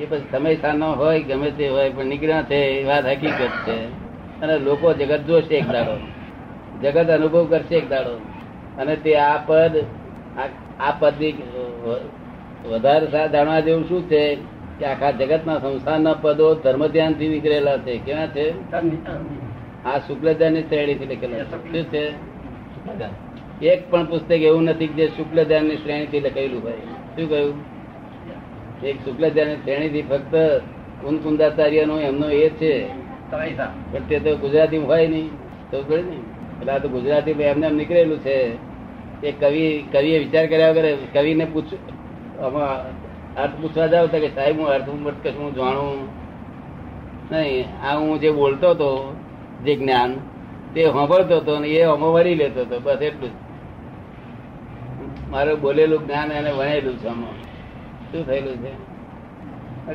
એ 0.00 0.06
પછી 0.06 0.26
સમય 0.32 0.54
સાનો 0.56 0.92
હોય, 0.92 1.22
ગમે 1.22 1.50
તે 1.50 1.68
હોય, 1.68 1.90
પણ 1.90 2.04
નીકળ્યા 2.04 2.42
છે, 2.42 2.54
એ 2.54 2.84
વાત 2.84 3.06
હકીકત 3.06 3.48
છે. 3.66 4.09
અને 4.42 4.58
લોકો 4.58 4.92
જગત 4.92 5.20
જોશે 5.20 5.54
એક 5.54 5.68
દાડો. 5.68 5.96
જગત 6.82 7.10
અનુભવ 7.10 7.44
કરશે 7.44 7.76
એક 7.76 7.88
દાડો. 7.88 8.14
અને 8.78 8.96
તે 8.96 9.16
આ 9.16 9.36
પદ 9.46 9.76
આ 10.80 10.90
પદ 10.90 11.14
પદની 11.14 11.32
વધારે 12.68 13.06
જાણવા 13.28 13.60
જેવું 13.60 13.88
શું 13.88 14.08
છે 14.10 14.36
કે 14.78 14.84
આખા 14.84 15.10
જગતના 15.10 15.58
સંસારના 15.58 16.14
પદો 16.14 16.54
ધર્મ 16.54 16.86
ધ્યાનથી 16.86 17.28
નીકળેલા 17.28 17.76
છે? 17.76 17.98
કેવા 17.98 18.26
છે? 18.26 18.72
આ 19.84 19.98
શુક્લધ્યાનની 19.98 20.62
શ્રેણીથી 20.62 21.06
લખેલા 21.06 21.44
શું 21.44 21.84
છે? 21.84 22.12
એક 23.66 23.90
પણ 23.90 24.04
પુસ્તક 24.04 24.30
એવું 24.30 24.62
નથી 24.62 24.86
જે 24.88 25.08
શુક્લધ્યાનની 25.08 25.76
શ્રેણીથી 25.76 26.20
લખેલું 26.20 26.62
ભાઈ 26.62 26.72
શું 27.16 27.30
કહ્યું? 27.30 27.54
એક 28.82 28.96
શુક્લધ્યાનની 28.96 29.56
શ્રેણીથી 29.56 30.02
ફક્ત 30.02 30.34
કુંદ 31.02 31.22
કુંદાચાર્યનો 31.22 32.00
એમનો 32.00 32.30
એ 32.30 32.48
છે. 32.48 32.99
પણ 33.30 34.02
તે 34.08 34.18
તો 34.18 34.36
ગુજરાતી 34.36 34.78
હોય 34.78 35.06
નહીં, 35.06 35.28
તો 35.70 35.84
નહીં. 35.90 36.22
એટલે 36.60 36.72
આ 36.72 36.78
તો 36.78 36.88
ગુજરાતી 36.88 37.30
એમને 37.30 37.66
એમ 37.66 37.76
નીકળેલું 37.76 38.18
છે. 38.18 38.38
એ 39.26 39.32
કવિ, 39.32 39.84
કવિએ 39.92 40.18
વિચાર 40.18 40.46
કર્યા 40.46 40.70
વગર 40.70 40.96
કવિને 41.12 41.44
પૂછ, 41.44 41.74
આમાં 42.40 42.68
અર્થ 43.36 43.52
પૂછવા 43.60 43.86
જાવ 43.86 44.06
તો 44.06 44.18
કે 44.18 44.28
સાહેબ, 44.28 44.58
હું 44.58 44.68
અર્થ 44.68 44.88
હું 45.26 45.54
જાણું 45.54 46.08
નહીં. 47.30 47.64
આ 47.82 47.96
હું 47.98 48.20
જે 48.20 48.30
બોલતો 48.30 48.70
હતો, 48.70 49.16
જે 49.64 49.76
જ્ઞાન, 49.76 50.14
તે 50.74 50.84
સાંભળતો 50.84 51.36
હતો 51.36 51.58
ને 51.58 51.68
એ 51.68 51.82
આમાં 51.82 52.12
વળી 52.12 52.34
લેતો 52.34 52.60
હતો. 52.60 52.80
બસ 52.80 53.02
એટલું 53.02 53.30
મારે 55.30 55.54
બોલેલું 55.54 56.06
જ્ઞાન 56.06 56.32
એને 56.32 56.50
વણેલું 56.50 56.96
છે 56.98 57.08
આમાં. 57.08 57.34
શું 58.12 58.26
થયેલું 58.26 58.56
છે? 58.56 58.72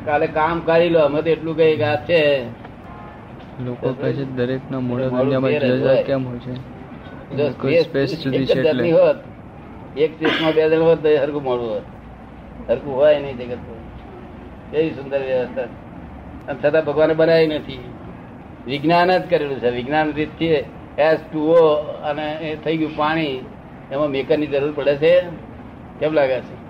કાલે 0.05 0.27
કામ 0.27 0.59
કરી 0.59 0.89
લો. 0.89 0.99
અમે 0.99 1.21
તો 1.21 1.29
એટલું 1.29 1.57
કઈ 1.57 1.81
આ 1.81 1.95
છે. 1.95 2.43
લોકો 3.63 3.93
કહે 3.93 4.13
છે 4.13 4.23
દરેકના 4.23 4.79
મોઢું 4.79 5.17
દુનિયામાં 5.17 5.51
જુદા 5.51 5.75
જુદા. 5.75 6.01
કેમ 6.01 6.27
હોય 6.27 6.37
છે? 6.37 6.53
જો 7.35 7.49
કોઈ 7.61 7.81
સ્પેસ 7.81 8.23
જુદી 8.23 8.45
છે 8.45 8.59
એટલે. 8.59 8.91
હોત 8.91 9.15
એક 9.97 10.11
સ્પેસમાં 10.13 10.53
બે 10.53 10.69
દળ 10.69 10.81
હોત 10.81 11.03
તો 11.03 11.09
હરકું 11.09 11.43
મોડું 11.43 11.69
હોત. 11.69 11.81
હરકું 12.69 12.95
હોય 12.95 13.19
નહીં 13.19 13.37
જગત 13.37 13.57
કેવી 14.71 14.89
સુંદર 14.89 15.19
વ્યવસ્થા. 15.19 15.61
અને 16.47 16.59
છતાં 16.63 16.85
ભગવાને 16.85 17.13
બનાવી 17.13 17.47
નથી. 17.47 17.79
વિજ્ઞાન 18.65 19.17
જ 19.17 19.29
કરેલું 19.29 19.59
છે. 19.59 19.69
વિજ્ઞાન 19.69 20.13
રીતથી 20.13 20.47
એસ 20.97 21.19
ટુ 21.33 21.51
અને 22.03 22.33
એ 22.33 22.55
થઈ 22.55 22.77
ગયું 22.77 22.97
પાણી. 22.97 23.39
એમાં 23.91 24.09
મેકરની 24.09 24.47
જરૂર 24.47 24.71
પડે 24.75 24.95
છે. 24.95 25.21
કેમ 25.99 26.13
લાગે 26.13 26.39
છે? 26.39 26.65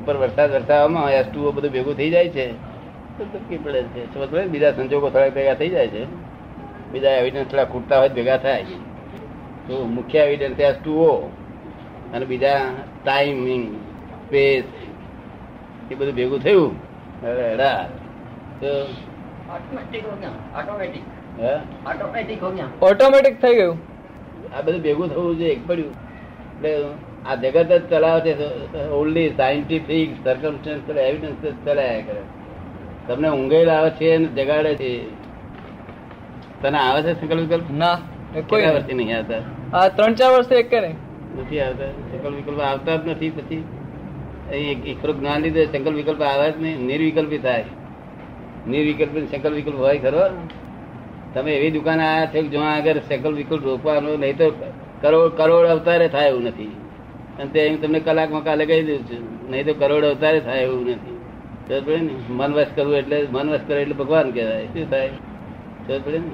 ઉપર 0.00 0.16
વરસાદ 0.16 0.54
વરસાવવામાં 0.54 1.10
એસ 1.10 1.26
ટુ 1.26 1.52
બધું 1.52 1.70
ભેગું 1.70 1.96
થઈ 1.96 2.10
જાય 2.10 2.28
છે. 2.28 2.69
પડે 3.64 3.82
છે. 3.82 4.46
બીજા 4.46 4.72
સંજોગો 4.72 5.10
થોડા 5.10 5.28
ભેગા 5.28 5.54
થઈ 5.54 5.68
જાય 5.68 5.88
છે. 5.88 6.04
બીજા 6.92 7.10
એવિડન્સ 7.10 7.46
થોડા 7.46 7.64
ખૂટતા 7.64 7.98
હોય 7.98 8.08
ભેગા 8.08 8.36
થાય. 8.36 8.64
તો 9.68 9.84
મુખ્ય 9.86 10.18
એવિડન્સ 10.18 10.56
ત્યાં 10.56 10.72
ટુઓ 10.84 11.10
અને 12.14 12.24
બીજા 12.26 12.60
ટાઈમિંગ 13.04 13.76
સ્પેસ 14.26 14.64
એ 15.90 15.94
બધું 15.94 16.14
ભેગું 16.14 16.40
થયું. 16.42 16.72
અરે 17.22 17.56
તો 18.60 18.70
ઓટોમેટિક 22.80 23.42
થઈ 23.42 23.54
ગયું. 23.54 23.76
આ 24.56 24.60
બધું 24.60 24.82
ભેગું 24.82 25.08
થવું 25.08 25.36
જોઈએ 25.38 25.52
એક 25.52 25.68
પડ્યું. 25.68 25.92
એટલે 26.56 26.70
આ 27.28 27.34
જગત 27.34 27.72
જ 27.72 27.90
ચલાવે 27.90 28.32
છે 28.32 28.44
ઓનલી 28.88 29.28
સાયન્ટિફિક 29.36 30.10
સર્કમસ્ટન્સ 30.24 30.96
એવિડન્સ 30.96 31.44
જ 31.44 31.54
ચલાયા 31.64 32.00
કરે. 32.00 32.22
તમને 33.10 33.28
ઊંઘે 33.28 33.66
આવે 33.66 33.90
છે 33.90 34.18
જગાડે 34.18 34.74
છે. 34.74 35.10
તને 36.62 36.78
આવે 36.78 37.02
છે 37.02 37.20
સંકલ્પ 37.20 37.40
વિકલ્પ? 37.40 37.64
ના 37.70 37.94
કોઈ 38.48 38.62
કેટલા 38.62 38.96
નહીં. 38.96 39.16
આવતા. 39.16 39.78
આ 39.78 39.88
ત્રણ 39.88 40.14
ચાર 40.14 40.32
વર્ષ 40.32 40.52
એક 40.52 40.70
કરે 40.70 40.88
નથી 41.40 41.60
આવતા. 41.60 41.86
સંકલ્પ 41.86 42.36
વિકલ્પ 42.36 42.60
આવતા 42.60 42.96
જ 42.96 43.08
નથી 43.08 43.30
પછી. 43.30 43.64
અહીં 44.50 44.84
એક 44.84 45.10
જ્ઞાન 45.10 45.40
લીધે 45.40 45.66
સંકલ્પ 45.66 45.96
વિકલ્પ 45.96 46.22
આવે 46.22 46.50
જ 46.50 46.62
નહીં. 46.62 46.86
નિર્વિકલ્પી 46.86 47.38
થાય. 47.38 47.64
નિર્વિકલ્પ 48.68 49.18
સંકલ્પ 49.30 49.52
વિકલ્પ 49.52 49.76
હોય 49.76 49.98
ખરો. 49.98 50.20
તમે 51.34 51.56
એવી 51.56 51.70
દુકાન 51.70 52.00
આવ્યા 52.00 52.26
છે 52.26 52.42
કે 52.42 52.48
જ્યાં 52.48 52.74
આગળ 52.74 52.92
સંકલ્પ 52.92 53.36
વિકલ્પ 53.36 53.64
રોકવાનો 53.64 54.16
નહીં 54.16 54.36
તો 54.36 54.50
કરોડ 55.00 55.32
કરોડ 55.32 55.66
અવતારે 55.66 56.08
થાય 56.08 56.28
એવું 56.28 56.42
નથી. 56.42 56.76
અને 57.38 57.50
તે 57.50 57.76
તમને 57.76 58.00
કલાકમાં 58.00 58.44
કાલે 58.44 58.66
કહી 58.66 58.82
દઉં 58.82 58.98
છું. 58.98 59.50
નહીં 59.50 59.66
તો 59.66 59.74
કરોડ 59.74 60.04
અવતારે 60.04 60.40
થાય 60.40 60.62
એવું 60.62 60.86
નથી. 60.90 61.19
મન 62.30 62.52
વશ 62.54 62.72
કરવું 62.74 62.96
એટલે 62.96 63.18
મન 63.30 63.50
વશ 63.50 63.64
કરે 63.68 63.82
એટલે 63.82 63.94
ભગવાન 63.94 64.30
કહેવાય. 64.30 64.64
શું 64.66 64.90
થાય? 64.90 65.08
સમજ 65.08 66.00
પડે 66.04 66.18
ને? 66.18 66.32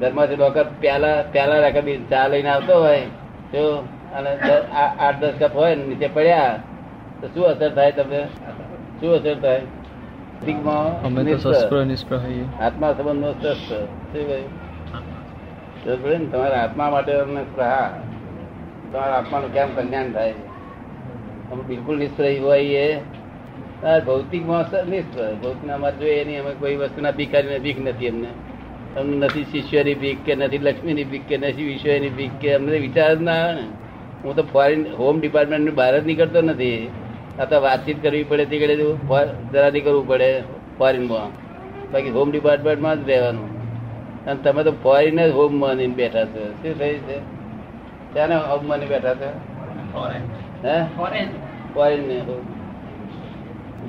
ઘરમાંથી 0.00 0.36
ડોકર 0.36 0.66
પ્યાલા 0.80 1.22
પ્યાલા 1.32 1.58
રાખે 1.58 1.80
બી 1.80 1.96
ચા 2.10 2.26
લઈને 2.28 2.48
આવતો 2.48 2.74
હોય 2.82 3.00
તો 3.52 3.62
અને 4.14 4.30
આઠ 4.74 5.18
દસ 5.20 5.34
કપ 5.40 5.54
હોય 5.54 5.74
ને 5.74 5.84
નીચે 5.84 6.08
પડ્યા 6.08 6.58
તો 7.20 7.26
શું 7.34 7.44
અસર 7.46 7.70
થાય 7.74 7.92
તમને? 7.92 8.20
શું 9.00 9.10
અસર 9.14 9.36
થાય. 9.40 9.60
શસ્ત્ર 11.38 11.78
આત્મા 12.60 12.88
સંબંધનો 12.92 13.30
શ્રેષ્ઠ 13.32 13.72
શું 14.12 14.24
કહ્યું? 14.28 16.24
તમારા 16.32 16.60
આત્મા 16.62 16.86
માટે 16.90 17.12
તમારા 18.92 19.14
આત્માનું 19.18 19.50
કેમ 19.54 19.68
કલ્યાણ 19.76 20.10
થાય? 20.10 20.34
બિલકુલ 21.68 21.96
હોઈએ. 22.44 22.86
આ 22.96 23.00
ભૌતિક 23.84 24.42
અમારે 24.42 25.96
જોઈએ 25.96 26.24
નહીં 26.24 26.42
અમે 26.42 26.54
કોઈ 26.54 26.76
વસ્તુના 26.76 27.10
ભિખારીને 27.10 27.58
ભીખ 27.58 27.80
નથી 27.80 28.08
અમને. 28.08 28.28
અમને 29.00 29.16
નથી 29.16 29.44
શિષ્યની 29.44 29.94
ભીખ 29.94 30.18
કે 30.26 30.34
નથી 30.34 30.58
લક્ષ્મીની 30.58 31.04
ભીખ 31.04 31.22
કે 31.22 31.36
નથી 31.36 31.64
વિશ્વની 31.64 32.08
ભીખ 32.08 32.30
કે 32.40 32.54
અમને 32.54 32.78
વિચાર 32.78 33.14
જ 33.14 33.22
ના 33.22 33.32
આવે 33.32 33.52
ને. 33.52 33.68
હું 34.24 34.36
તો 34.36 34.42
ફોરેન 34.42 34.86
હોમ 34.98 35.20
ડિપાર્ટમેન્ટની 35.20 35.70
બહાર 35.70 36.00
જ 36.00 36.06
નીકળતો 36.06 36.40
નથી. 36.40 36.90
આ 37.38 37.44
તો 37.44 37.60
વાતચીત 37.60 38.02
કરવી 38.02 38.24
પડે 38.24 38.44
તે 38.44 38.58
કડે 38.58 38.76
જરા 39.52 39.70
કરવું 39.70 40.08
પડે 40.08 40.40
ફોરેનમાં 40.78 41.44
બાકી 41.92 42.10
હોમ 42.10 42.30
ડિપાર્ટમેન્ટમાં 42.30 43.04
જ 43.04 43.08
રહેવાનું. 43.08 43.64
અને 44.26 44.40
તમે 44.42 44.64
તો 44.64 44.72
ફોરેન 44.72 45.26
જ 45.26 45.30
હોમ 45.30 45.60
માનીને 45.60 45.94
બેઠા 45.94 46.24
છો. 46.24 46.52
શું 46.52 46.78
થયું 46.78 46.98
છે? 46.98 47.18
ત્યાંને 48.12 48.34
હોમ 48.34 48.68
માની 48.68 48.86
બેઠા 48.86 49.14
છો? 49.14 49.32
હે? 50.64 50.84
ફોરેન. 51.74 51.98
ને 52.08 52.20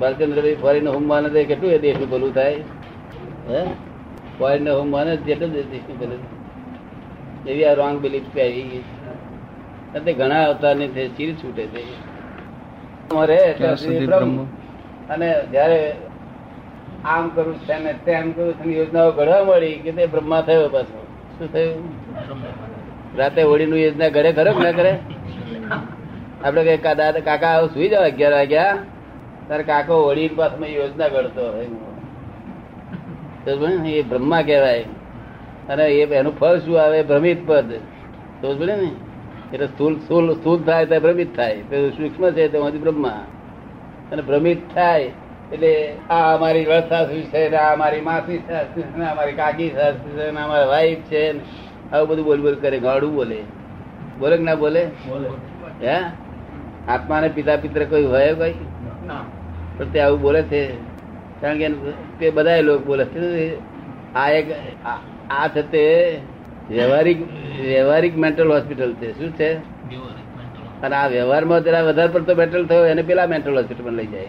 બાલચંદ્રભાઈ 0.00 0.54
ફોરેન 0.54 0.88
હોમ 0.88 1.08
માને 1.08 1.28
તો 1.28 1.44
કેટલું 1.44 1.70
એ 1.72 1.78
દેશનું 1.78 2.10
ભલું 2.10 2.34
થાય? 2.34 2.54
હે? 3.48 3.64
ફોરેન 4.38 4.64
ને 4.64 4.70
હોમ 4.70 4.90
માને 4.90 5.16
જેટલું 5.16 5.52
દેશનું 5.52 5.98
ભલું 5.98 6.18
થાય. 6.18 7.52
એવી 7.52 7.64
આ 7.64 7.74
રોંગ 7.74 8.00
બિલીફ 8.00 8.38
આવી 8.38 8.62
ગઈ 8.62 8.82
અને 9.94 10.00
તે 10.00 10.12
ઘણા 10.12 10.44
અવતારની 10.44 10.88
તે 10.88 11.08
ચીર 11.08 11.34
છૂટે 11.34 11.66
છે. 11.66 11.82
બ્રહ્મ? 14.06 14.44
અને 15.10 15.28
જયારે 15.52 15.92
આમ 17.04 17.28
કરું 17.28 17.58
છે 17.58 17.78
ને 17.78 17.92
તેમ 17.92 18.32
કરું 18.32 18.52
છે 18.52 18.68
યોજનાઓ 18.78 19.12
ઘડવા 19.12 19.44
મળી 19.44 19.74
કે 19.74 19.92
તે 19.92 20.06
બ્રહ્મા 20.06 20.40
થયો 20.40 20.68
પાછો. 20.68 21.06
શું 21.38 21.52
થયું? 21.52 21.88
રાતે 23.16 23.42
હોળીનું 23.42 23.78
યોજના 23.78 24.08
ઘરે 24.08 24.32
ખરો 24.32 24.52
ના 24.62 24.72
કરે 24.72 24.98
આપડે 26.44 26.76
દાદા 26.76 27.10
કાકા 27.10 27.66
સુઈ 27.66 27.88
જાવ 27.88 28.04
અગિયાર 28.04 28.32
વાગ્યા? 28.32 28.78
તારે 29.48 29.62
કાકો 29.62 30.08
વડીલ 30.08 30.34
પાસમાં 30.36 30.68
યોજના 30.68 31.08
કરતો 31.08 31.52
હોય. 31.52 31.66
ને, 33.68 33.90
એ 33.90 34.02
બ્રહ્મા 34.02 34.42
કહેવાય. 34.42 34.84
અને 35.68 35.86
એ 35.86 36.14
એનું 36.14 36.38
ફળ 36.38 36.58
શું 36.58 36.80
આવે? 36.80 37.02
ભ્રમિત 37.02 37.46
પદ. 37.46 37.72
તો 38.40 38.54
ને. 38.54 38.90
એટલે 39.52 39.66
સ્થૂલ 39.66 39.98
સ્થૂલ 39.98 40.34
સ્થૂલ 40.34 40.62
થાય 40.62 40.86
તો 40.86 41.00
ભ્રમિત 41.00 41.36
થાય. 41.36 41.56
તો 41.56 41.90
સૂક્ષ્મ 41.90 42.30
છે 42.30 42.48
તો 42.48 42.70
બ્રહ્મા. 42.70 43.24
અને 44.12 44.22
ભ્રમિત 44.22 44.74
થાય 44.74 45.10
એટલે 45.52 45.96
આ 46.10 46.34
અમારી 46.34 46.64
વળસાસુ 46.64 47.20
છે 47.20 47.48
ને 47.48 47.56
આ 47.56 47.72
અમારી 47.72 48.00
માસી 48.00 48.38
સાસુ 48.38 48.80
છે 48.80 48.98
ને 48.98 49.10
અમારી 49.10 49.32
કાકી 49.32 49.70
સાસુ 49.70 50.18
છે 50.18 50.30
ને 50.30 50.40
અમારા 50.40 50.66
વાઈફ 50.66 50.98
છે 50.98 51.32
ને 51.32 51.40
આવું 51.96 52.08
બધું 52.08 52.24
બોલ 52.24 52.40
બોલ 52.40 52.54
કરે 52.54 52.78
ગાડું 52.78 53.14
બોલે. 53.14 53.42
બોલે 54.18 54.36
કે 54.36 54.42
ના 54.42 54.54
બોલે? 54.54 54.84
હે? 55.82 55.98
આત્માને 56.88 57.28
પિતા 57.28 57.56
પિત્ર 57.56 57.84
કોઈ 57.84 58.04
હોય 58.04 58.34
કોઈ? 58.34 58.54
પણ 59.78 59.90
તે 59.90 60.00
આવું 60.00 60.20
બોલે 60.20 60.42
છે. 60.42 60.72
કારણ 61.40 61.58
કે 61.58 61.68
તે 62.18 62.30
બધા 62.30 62.60
લોકો 62.60 62.84
બોલે 62.84 63.04
છે. 63.04 63.56
આ 64.14 64.30
એક 64.30 64.54
આ- 65.30 65.48
છે 65.48 65.62
તે 65.62 66.16
વ્યવહારિક 66.70 67.22
વ્યવહારિક 67.60 68.18
મેન્ટલ 68.18 68.52
હોસ્પિટલ 68.52 68.94
છે. 68.94 69.18
શું 69.18 69.32
છે? 69.32 69.54
અને 70.82 70.96
આ 70.96 71.08
વ્યવહારમાં 71.08 71.64
જરા 71.64 71.82
વધારે 71.82 72.12
પડતો 72.12 72.34
મેન્ટલ 72.34 72.66
થયો, 72.66 72.86
એને 72.86 73.02
પેલા 73.02 73.26
મેન્ટલ 73.26 73.56
હોસ્પિટલમાં 73.56 73.92
લઈ 73.92 74.06
જાય. 74.06 74.26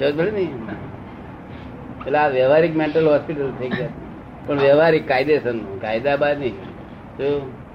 સમજ 0.00 0.34
ને? 0.34 0.40
એટલે 2.06 2.18
આ 2.18 2.28
વ્યવહારિક 2.28 2.76
મેન્ટલ 2.76 3.06
હોસ્પિટલ 3.06 3.52
થઈ 3.58 3.68
ગયા. 3.68 3.88
પણ 4.46 4.58
વ્યવહારિક 4.58 5.08
કાયદેસર 5.08 5.54
કાયદા 5.80 6.16
બાદ 6.16 6.38
નહીં. 6.38 6.52
શું 7.16 7.66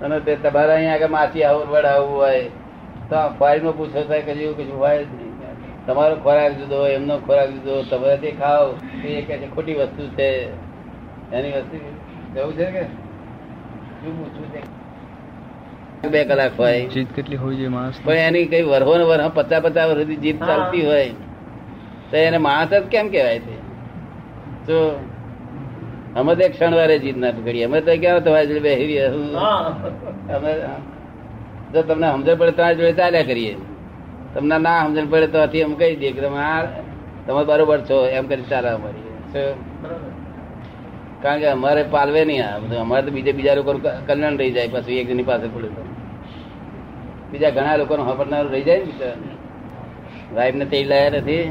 અને 0.00 0.20
તે 0.20 0.36
તમારા 0.36 0.74
અહીંયા 0.74 0.94
આગળ 0.94 1.08
માસી 1.08 1.42
આવું 1.42 1.68
વડ 1.68 1.84
આવું 1.84 2.10
હોય, 2.10 2.40
તો 3.08 3.28
ફાઇલમાં 3.38 3.76
પૂછો 3.76 4.02
થાય 4.02 4.22
કે 4.22 4.34
જેવું 4.34 4.56
કશું 4.56 4.78
હોય. 4.78 5.04
જ 5.04 5.06
તમારો 5.86 6.14
ખોરાક 6.16 6.52
જુદો 6.58 6.78
એમનો 6.88 7.14
ખોરાક 7.18 7.50
જુદો 7.54 7.74
તમે 7.84 8.16
તે 8.18 8.30
ખાઓ 8.32 8.66
એ 9.04 9.22
કે 9.22 9.34
છે 9.38 9.46
ખોટી 9.48 9.74
વસ્તુ 9.74 10.02
છે. 10.16 10.28
એની 11.32 11.52
વસ્તુ 11.52 11.76
જવું 12.34 12.54
છે 12.54 12.66
કે? 12.66 12.82
શું 13.98 14.12
પૂછવું 14.18 14.48
છે? 14.52 14.60
બે 16.08 16.24
કલાક 16.24 16.52
હોય. 16.56 16.88
જીત 16.88 17.08
કેટલી 17.12 17.36
હોવી 17.36 17.56
જોઈએ 17.56 17.68
માણસ 17.68 18.00
પણ 18.04 18.22
એની 18.28 18.46
કઈ 18.46 18.62
વરહો 18.62 18.94
ને 18.98 19.04
વરહ 19.04 19.28
પચાસ 19.34 19.62
પચાસ 19.62 19.88
વર્ષ 19.90 20.02
સુધી 20.02 20.16
જીત 20.16 20.38
ચાલતી 20.40 20.84
હોય. 20.86 21.10
તો 22.10 22.16
એને 22.18 22.38
માણસ 22.38 22.70
જ 22.70 22.82
કેમ 22.88 23.06
કહેવાય 23.10 23.40
છે? 23.40 23.56
તો 24.66 24.76
અમે 26.14 26.32
તો 26.34 26.44
ક્ષણવારે 26.44 26.50
ક્ષણ 26.50 26.74
વારે 26.74 26.96
જીત 26.98 27.16
ના 27.16 27.32
પકડીએ 27.32 27.64
અમે 27.64 27.78
તો 27.80 27.92
ક્યાં 27.98 28.24
તમારી 28.24 28.48
જોડે 28.48 28.60
બેસી 28.60 28.98
અમે 30.36 30.52
જો 31.72 31.80
તમને 31.82 32.06
સમજણ 32.12 32.38
પડે 32.38 32.52
તમારી 32.52 32.76
જોડે 32.76 32.92
ચાલ્યા 32.92 33.22
કરીએ. 33.24 33.54
તમને 34.34 34.58
ના 34.58 34.84
સમજણ 34.86 35.10
પડે 35.10 35.26
તો 35.26 35.38
આથી 35.38 35.62
અમે 35.62 35.74
કહી 35.74 35.96
દઈએ 35.96 36.12
કે 36.12 36.20
તમે 36.20 36.38
આ 36.38 36.62
તમે 37.26 37.44
બરોબર 37.44 37.80
છો, 37.80 38.06
એમ 38.06 38.26
કરી 38.26 38.42
ચાલે 38.42 38.68
અમારી. 38.68 39.04
કારણ 41.22 41.40
કે 41.40 41.46
અમારે 41.46 41.82
પાલવે 41.90 42.24
નહીં 42.24 42.44
આ 42.46 42.58
બધું. 42.58 42.78
અમારે 42.80 43.06
તો 43.06 43.10
બીજે 43.10 43.32
બીજા 43.32 43.54
લોકો 43.54 43.72
કલ્યાણ 44.06 44.38
રહી 44.38 44.50
જાય 44.50 44.68
પછી, 44.68 44.98
એક 44.98 45.08
જણની 45.08 45.22
પાસે 45.22 45.46
પડે 45.46 45.68
તો. 45.68 45.82
બીજા 47.32 47.50
ઘણા 47.50 47.76
લોકોનું 47.76 48.30
નો 48.30 48.42
રહી 48.42 48.62
જાય 48.62 48.78
ને 48.78 48.84
બિચારા 48.84 49.16
વાઈફ 50.34 50.54
ને 50.54 50.64
તેલ 50.64 50.88
લાયા 50.88 51.10
નથી. 51.10 51.44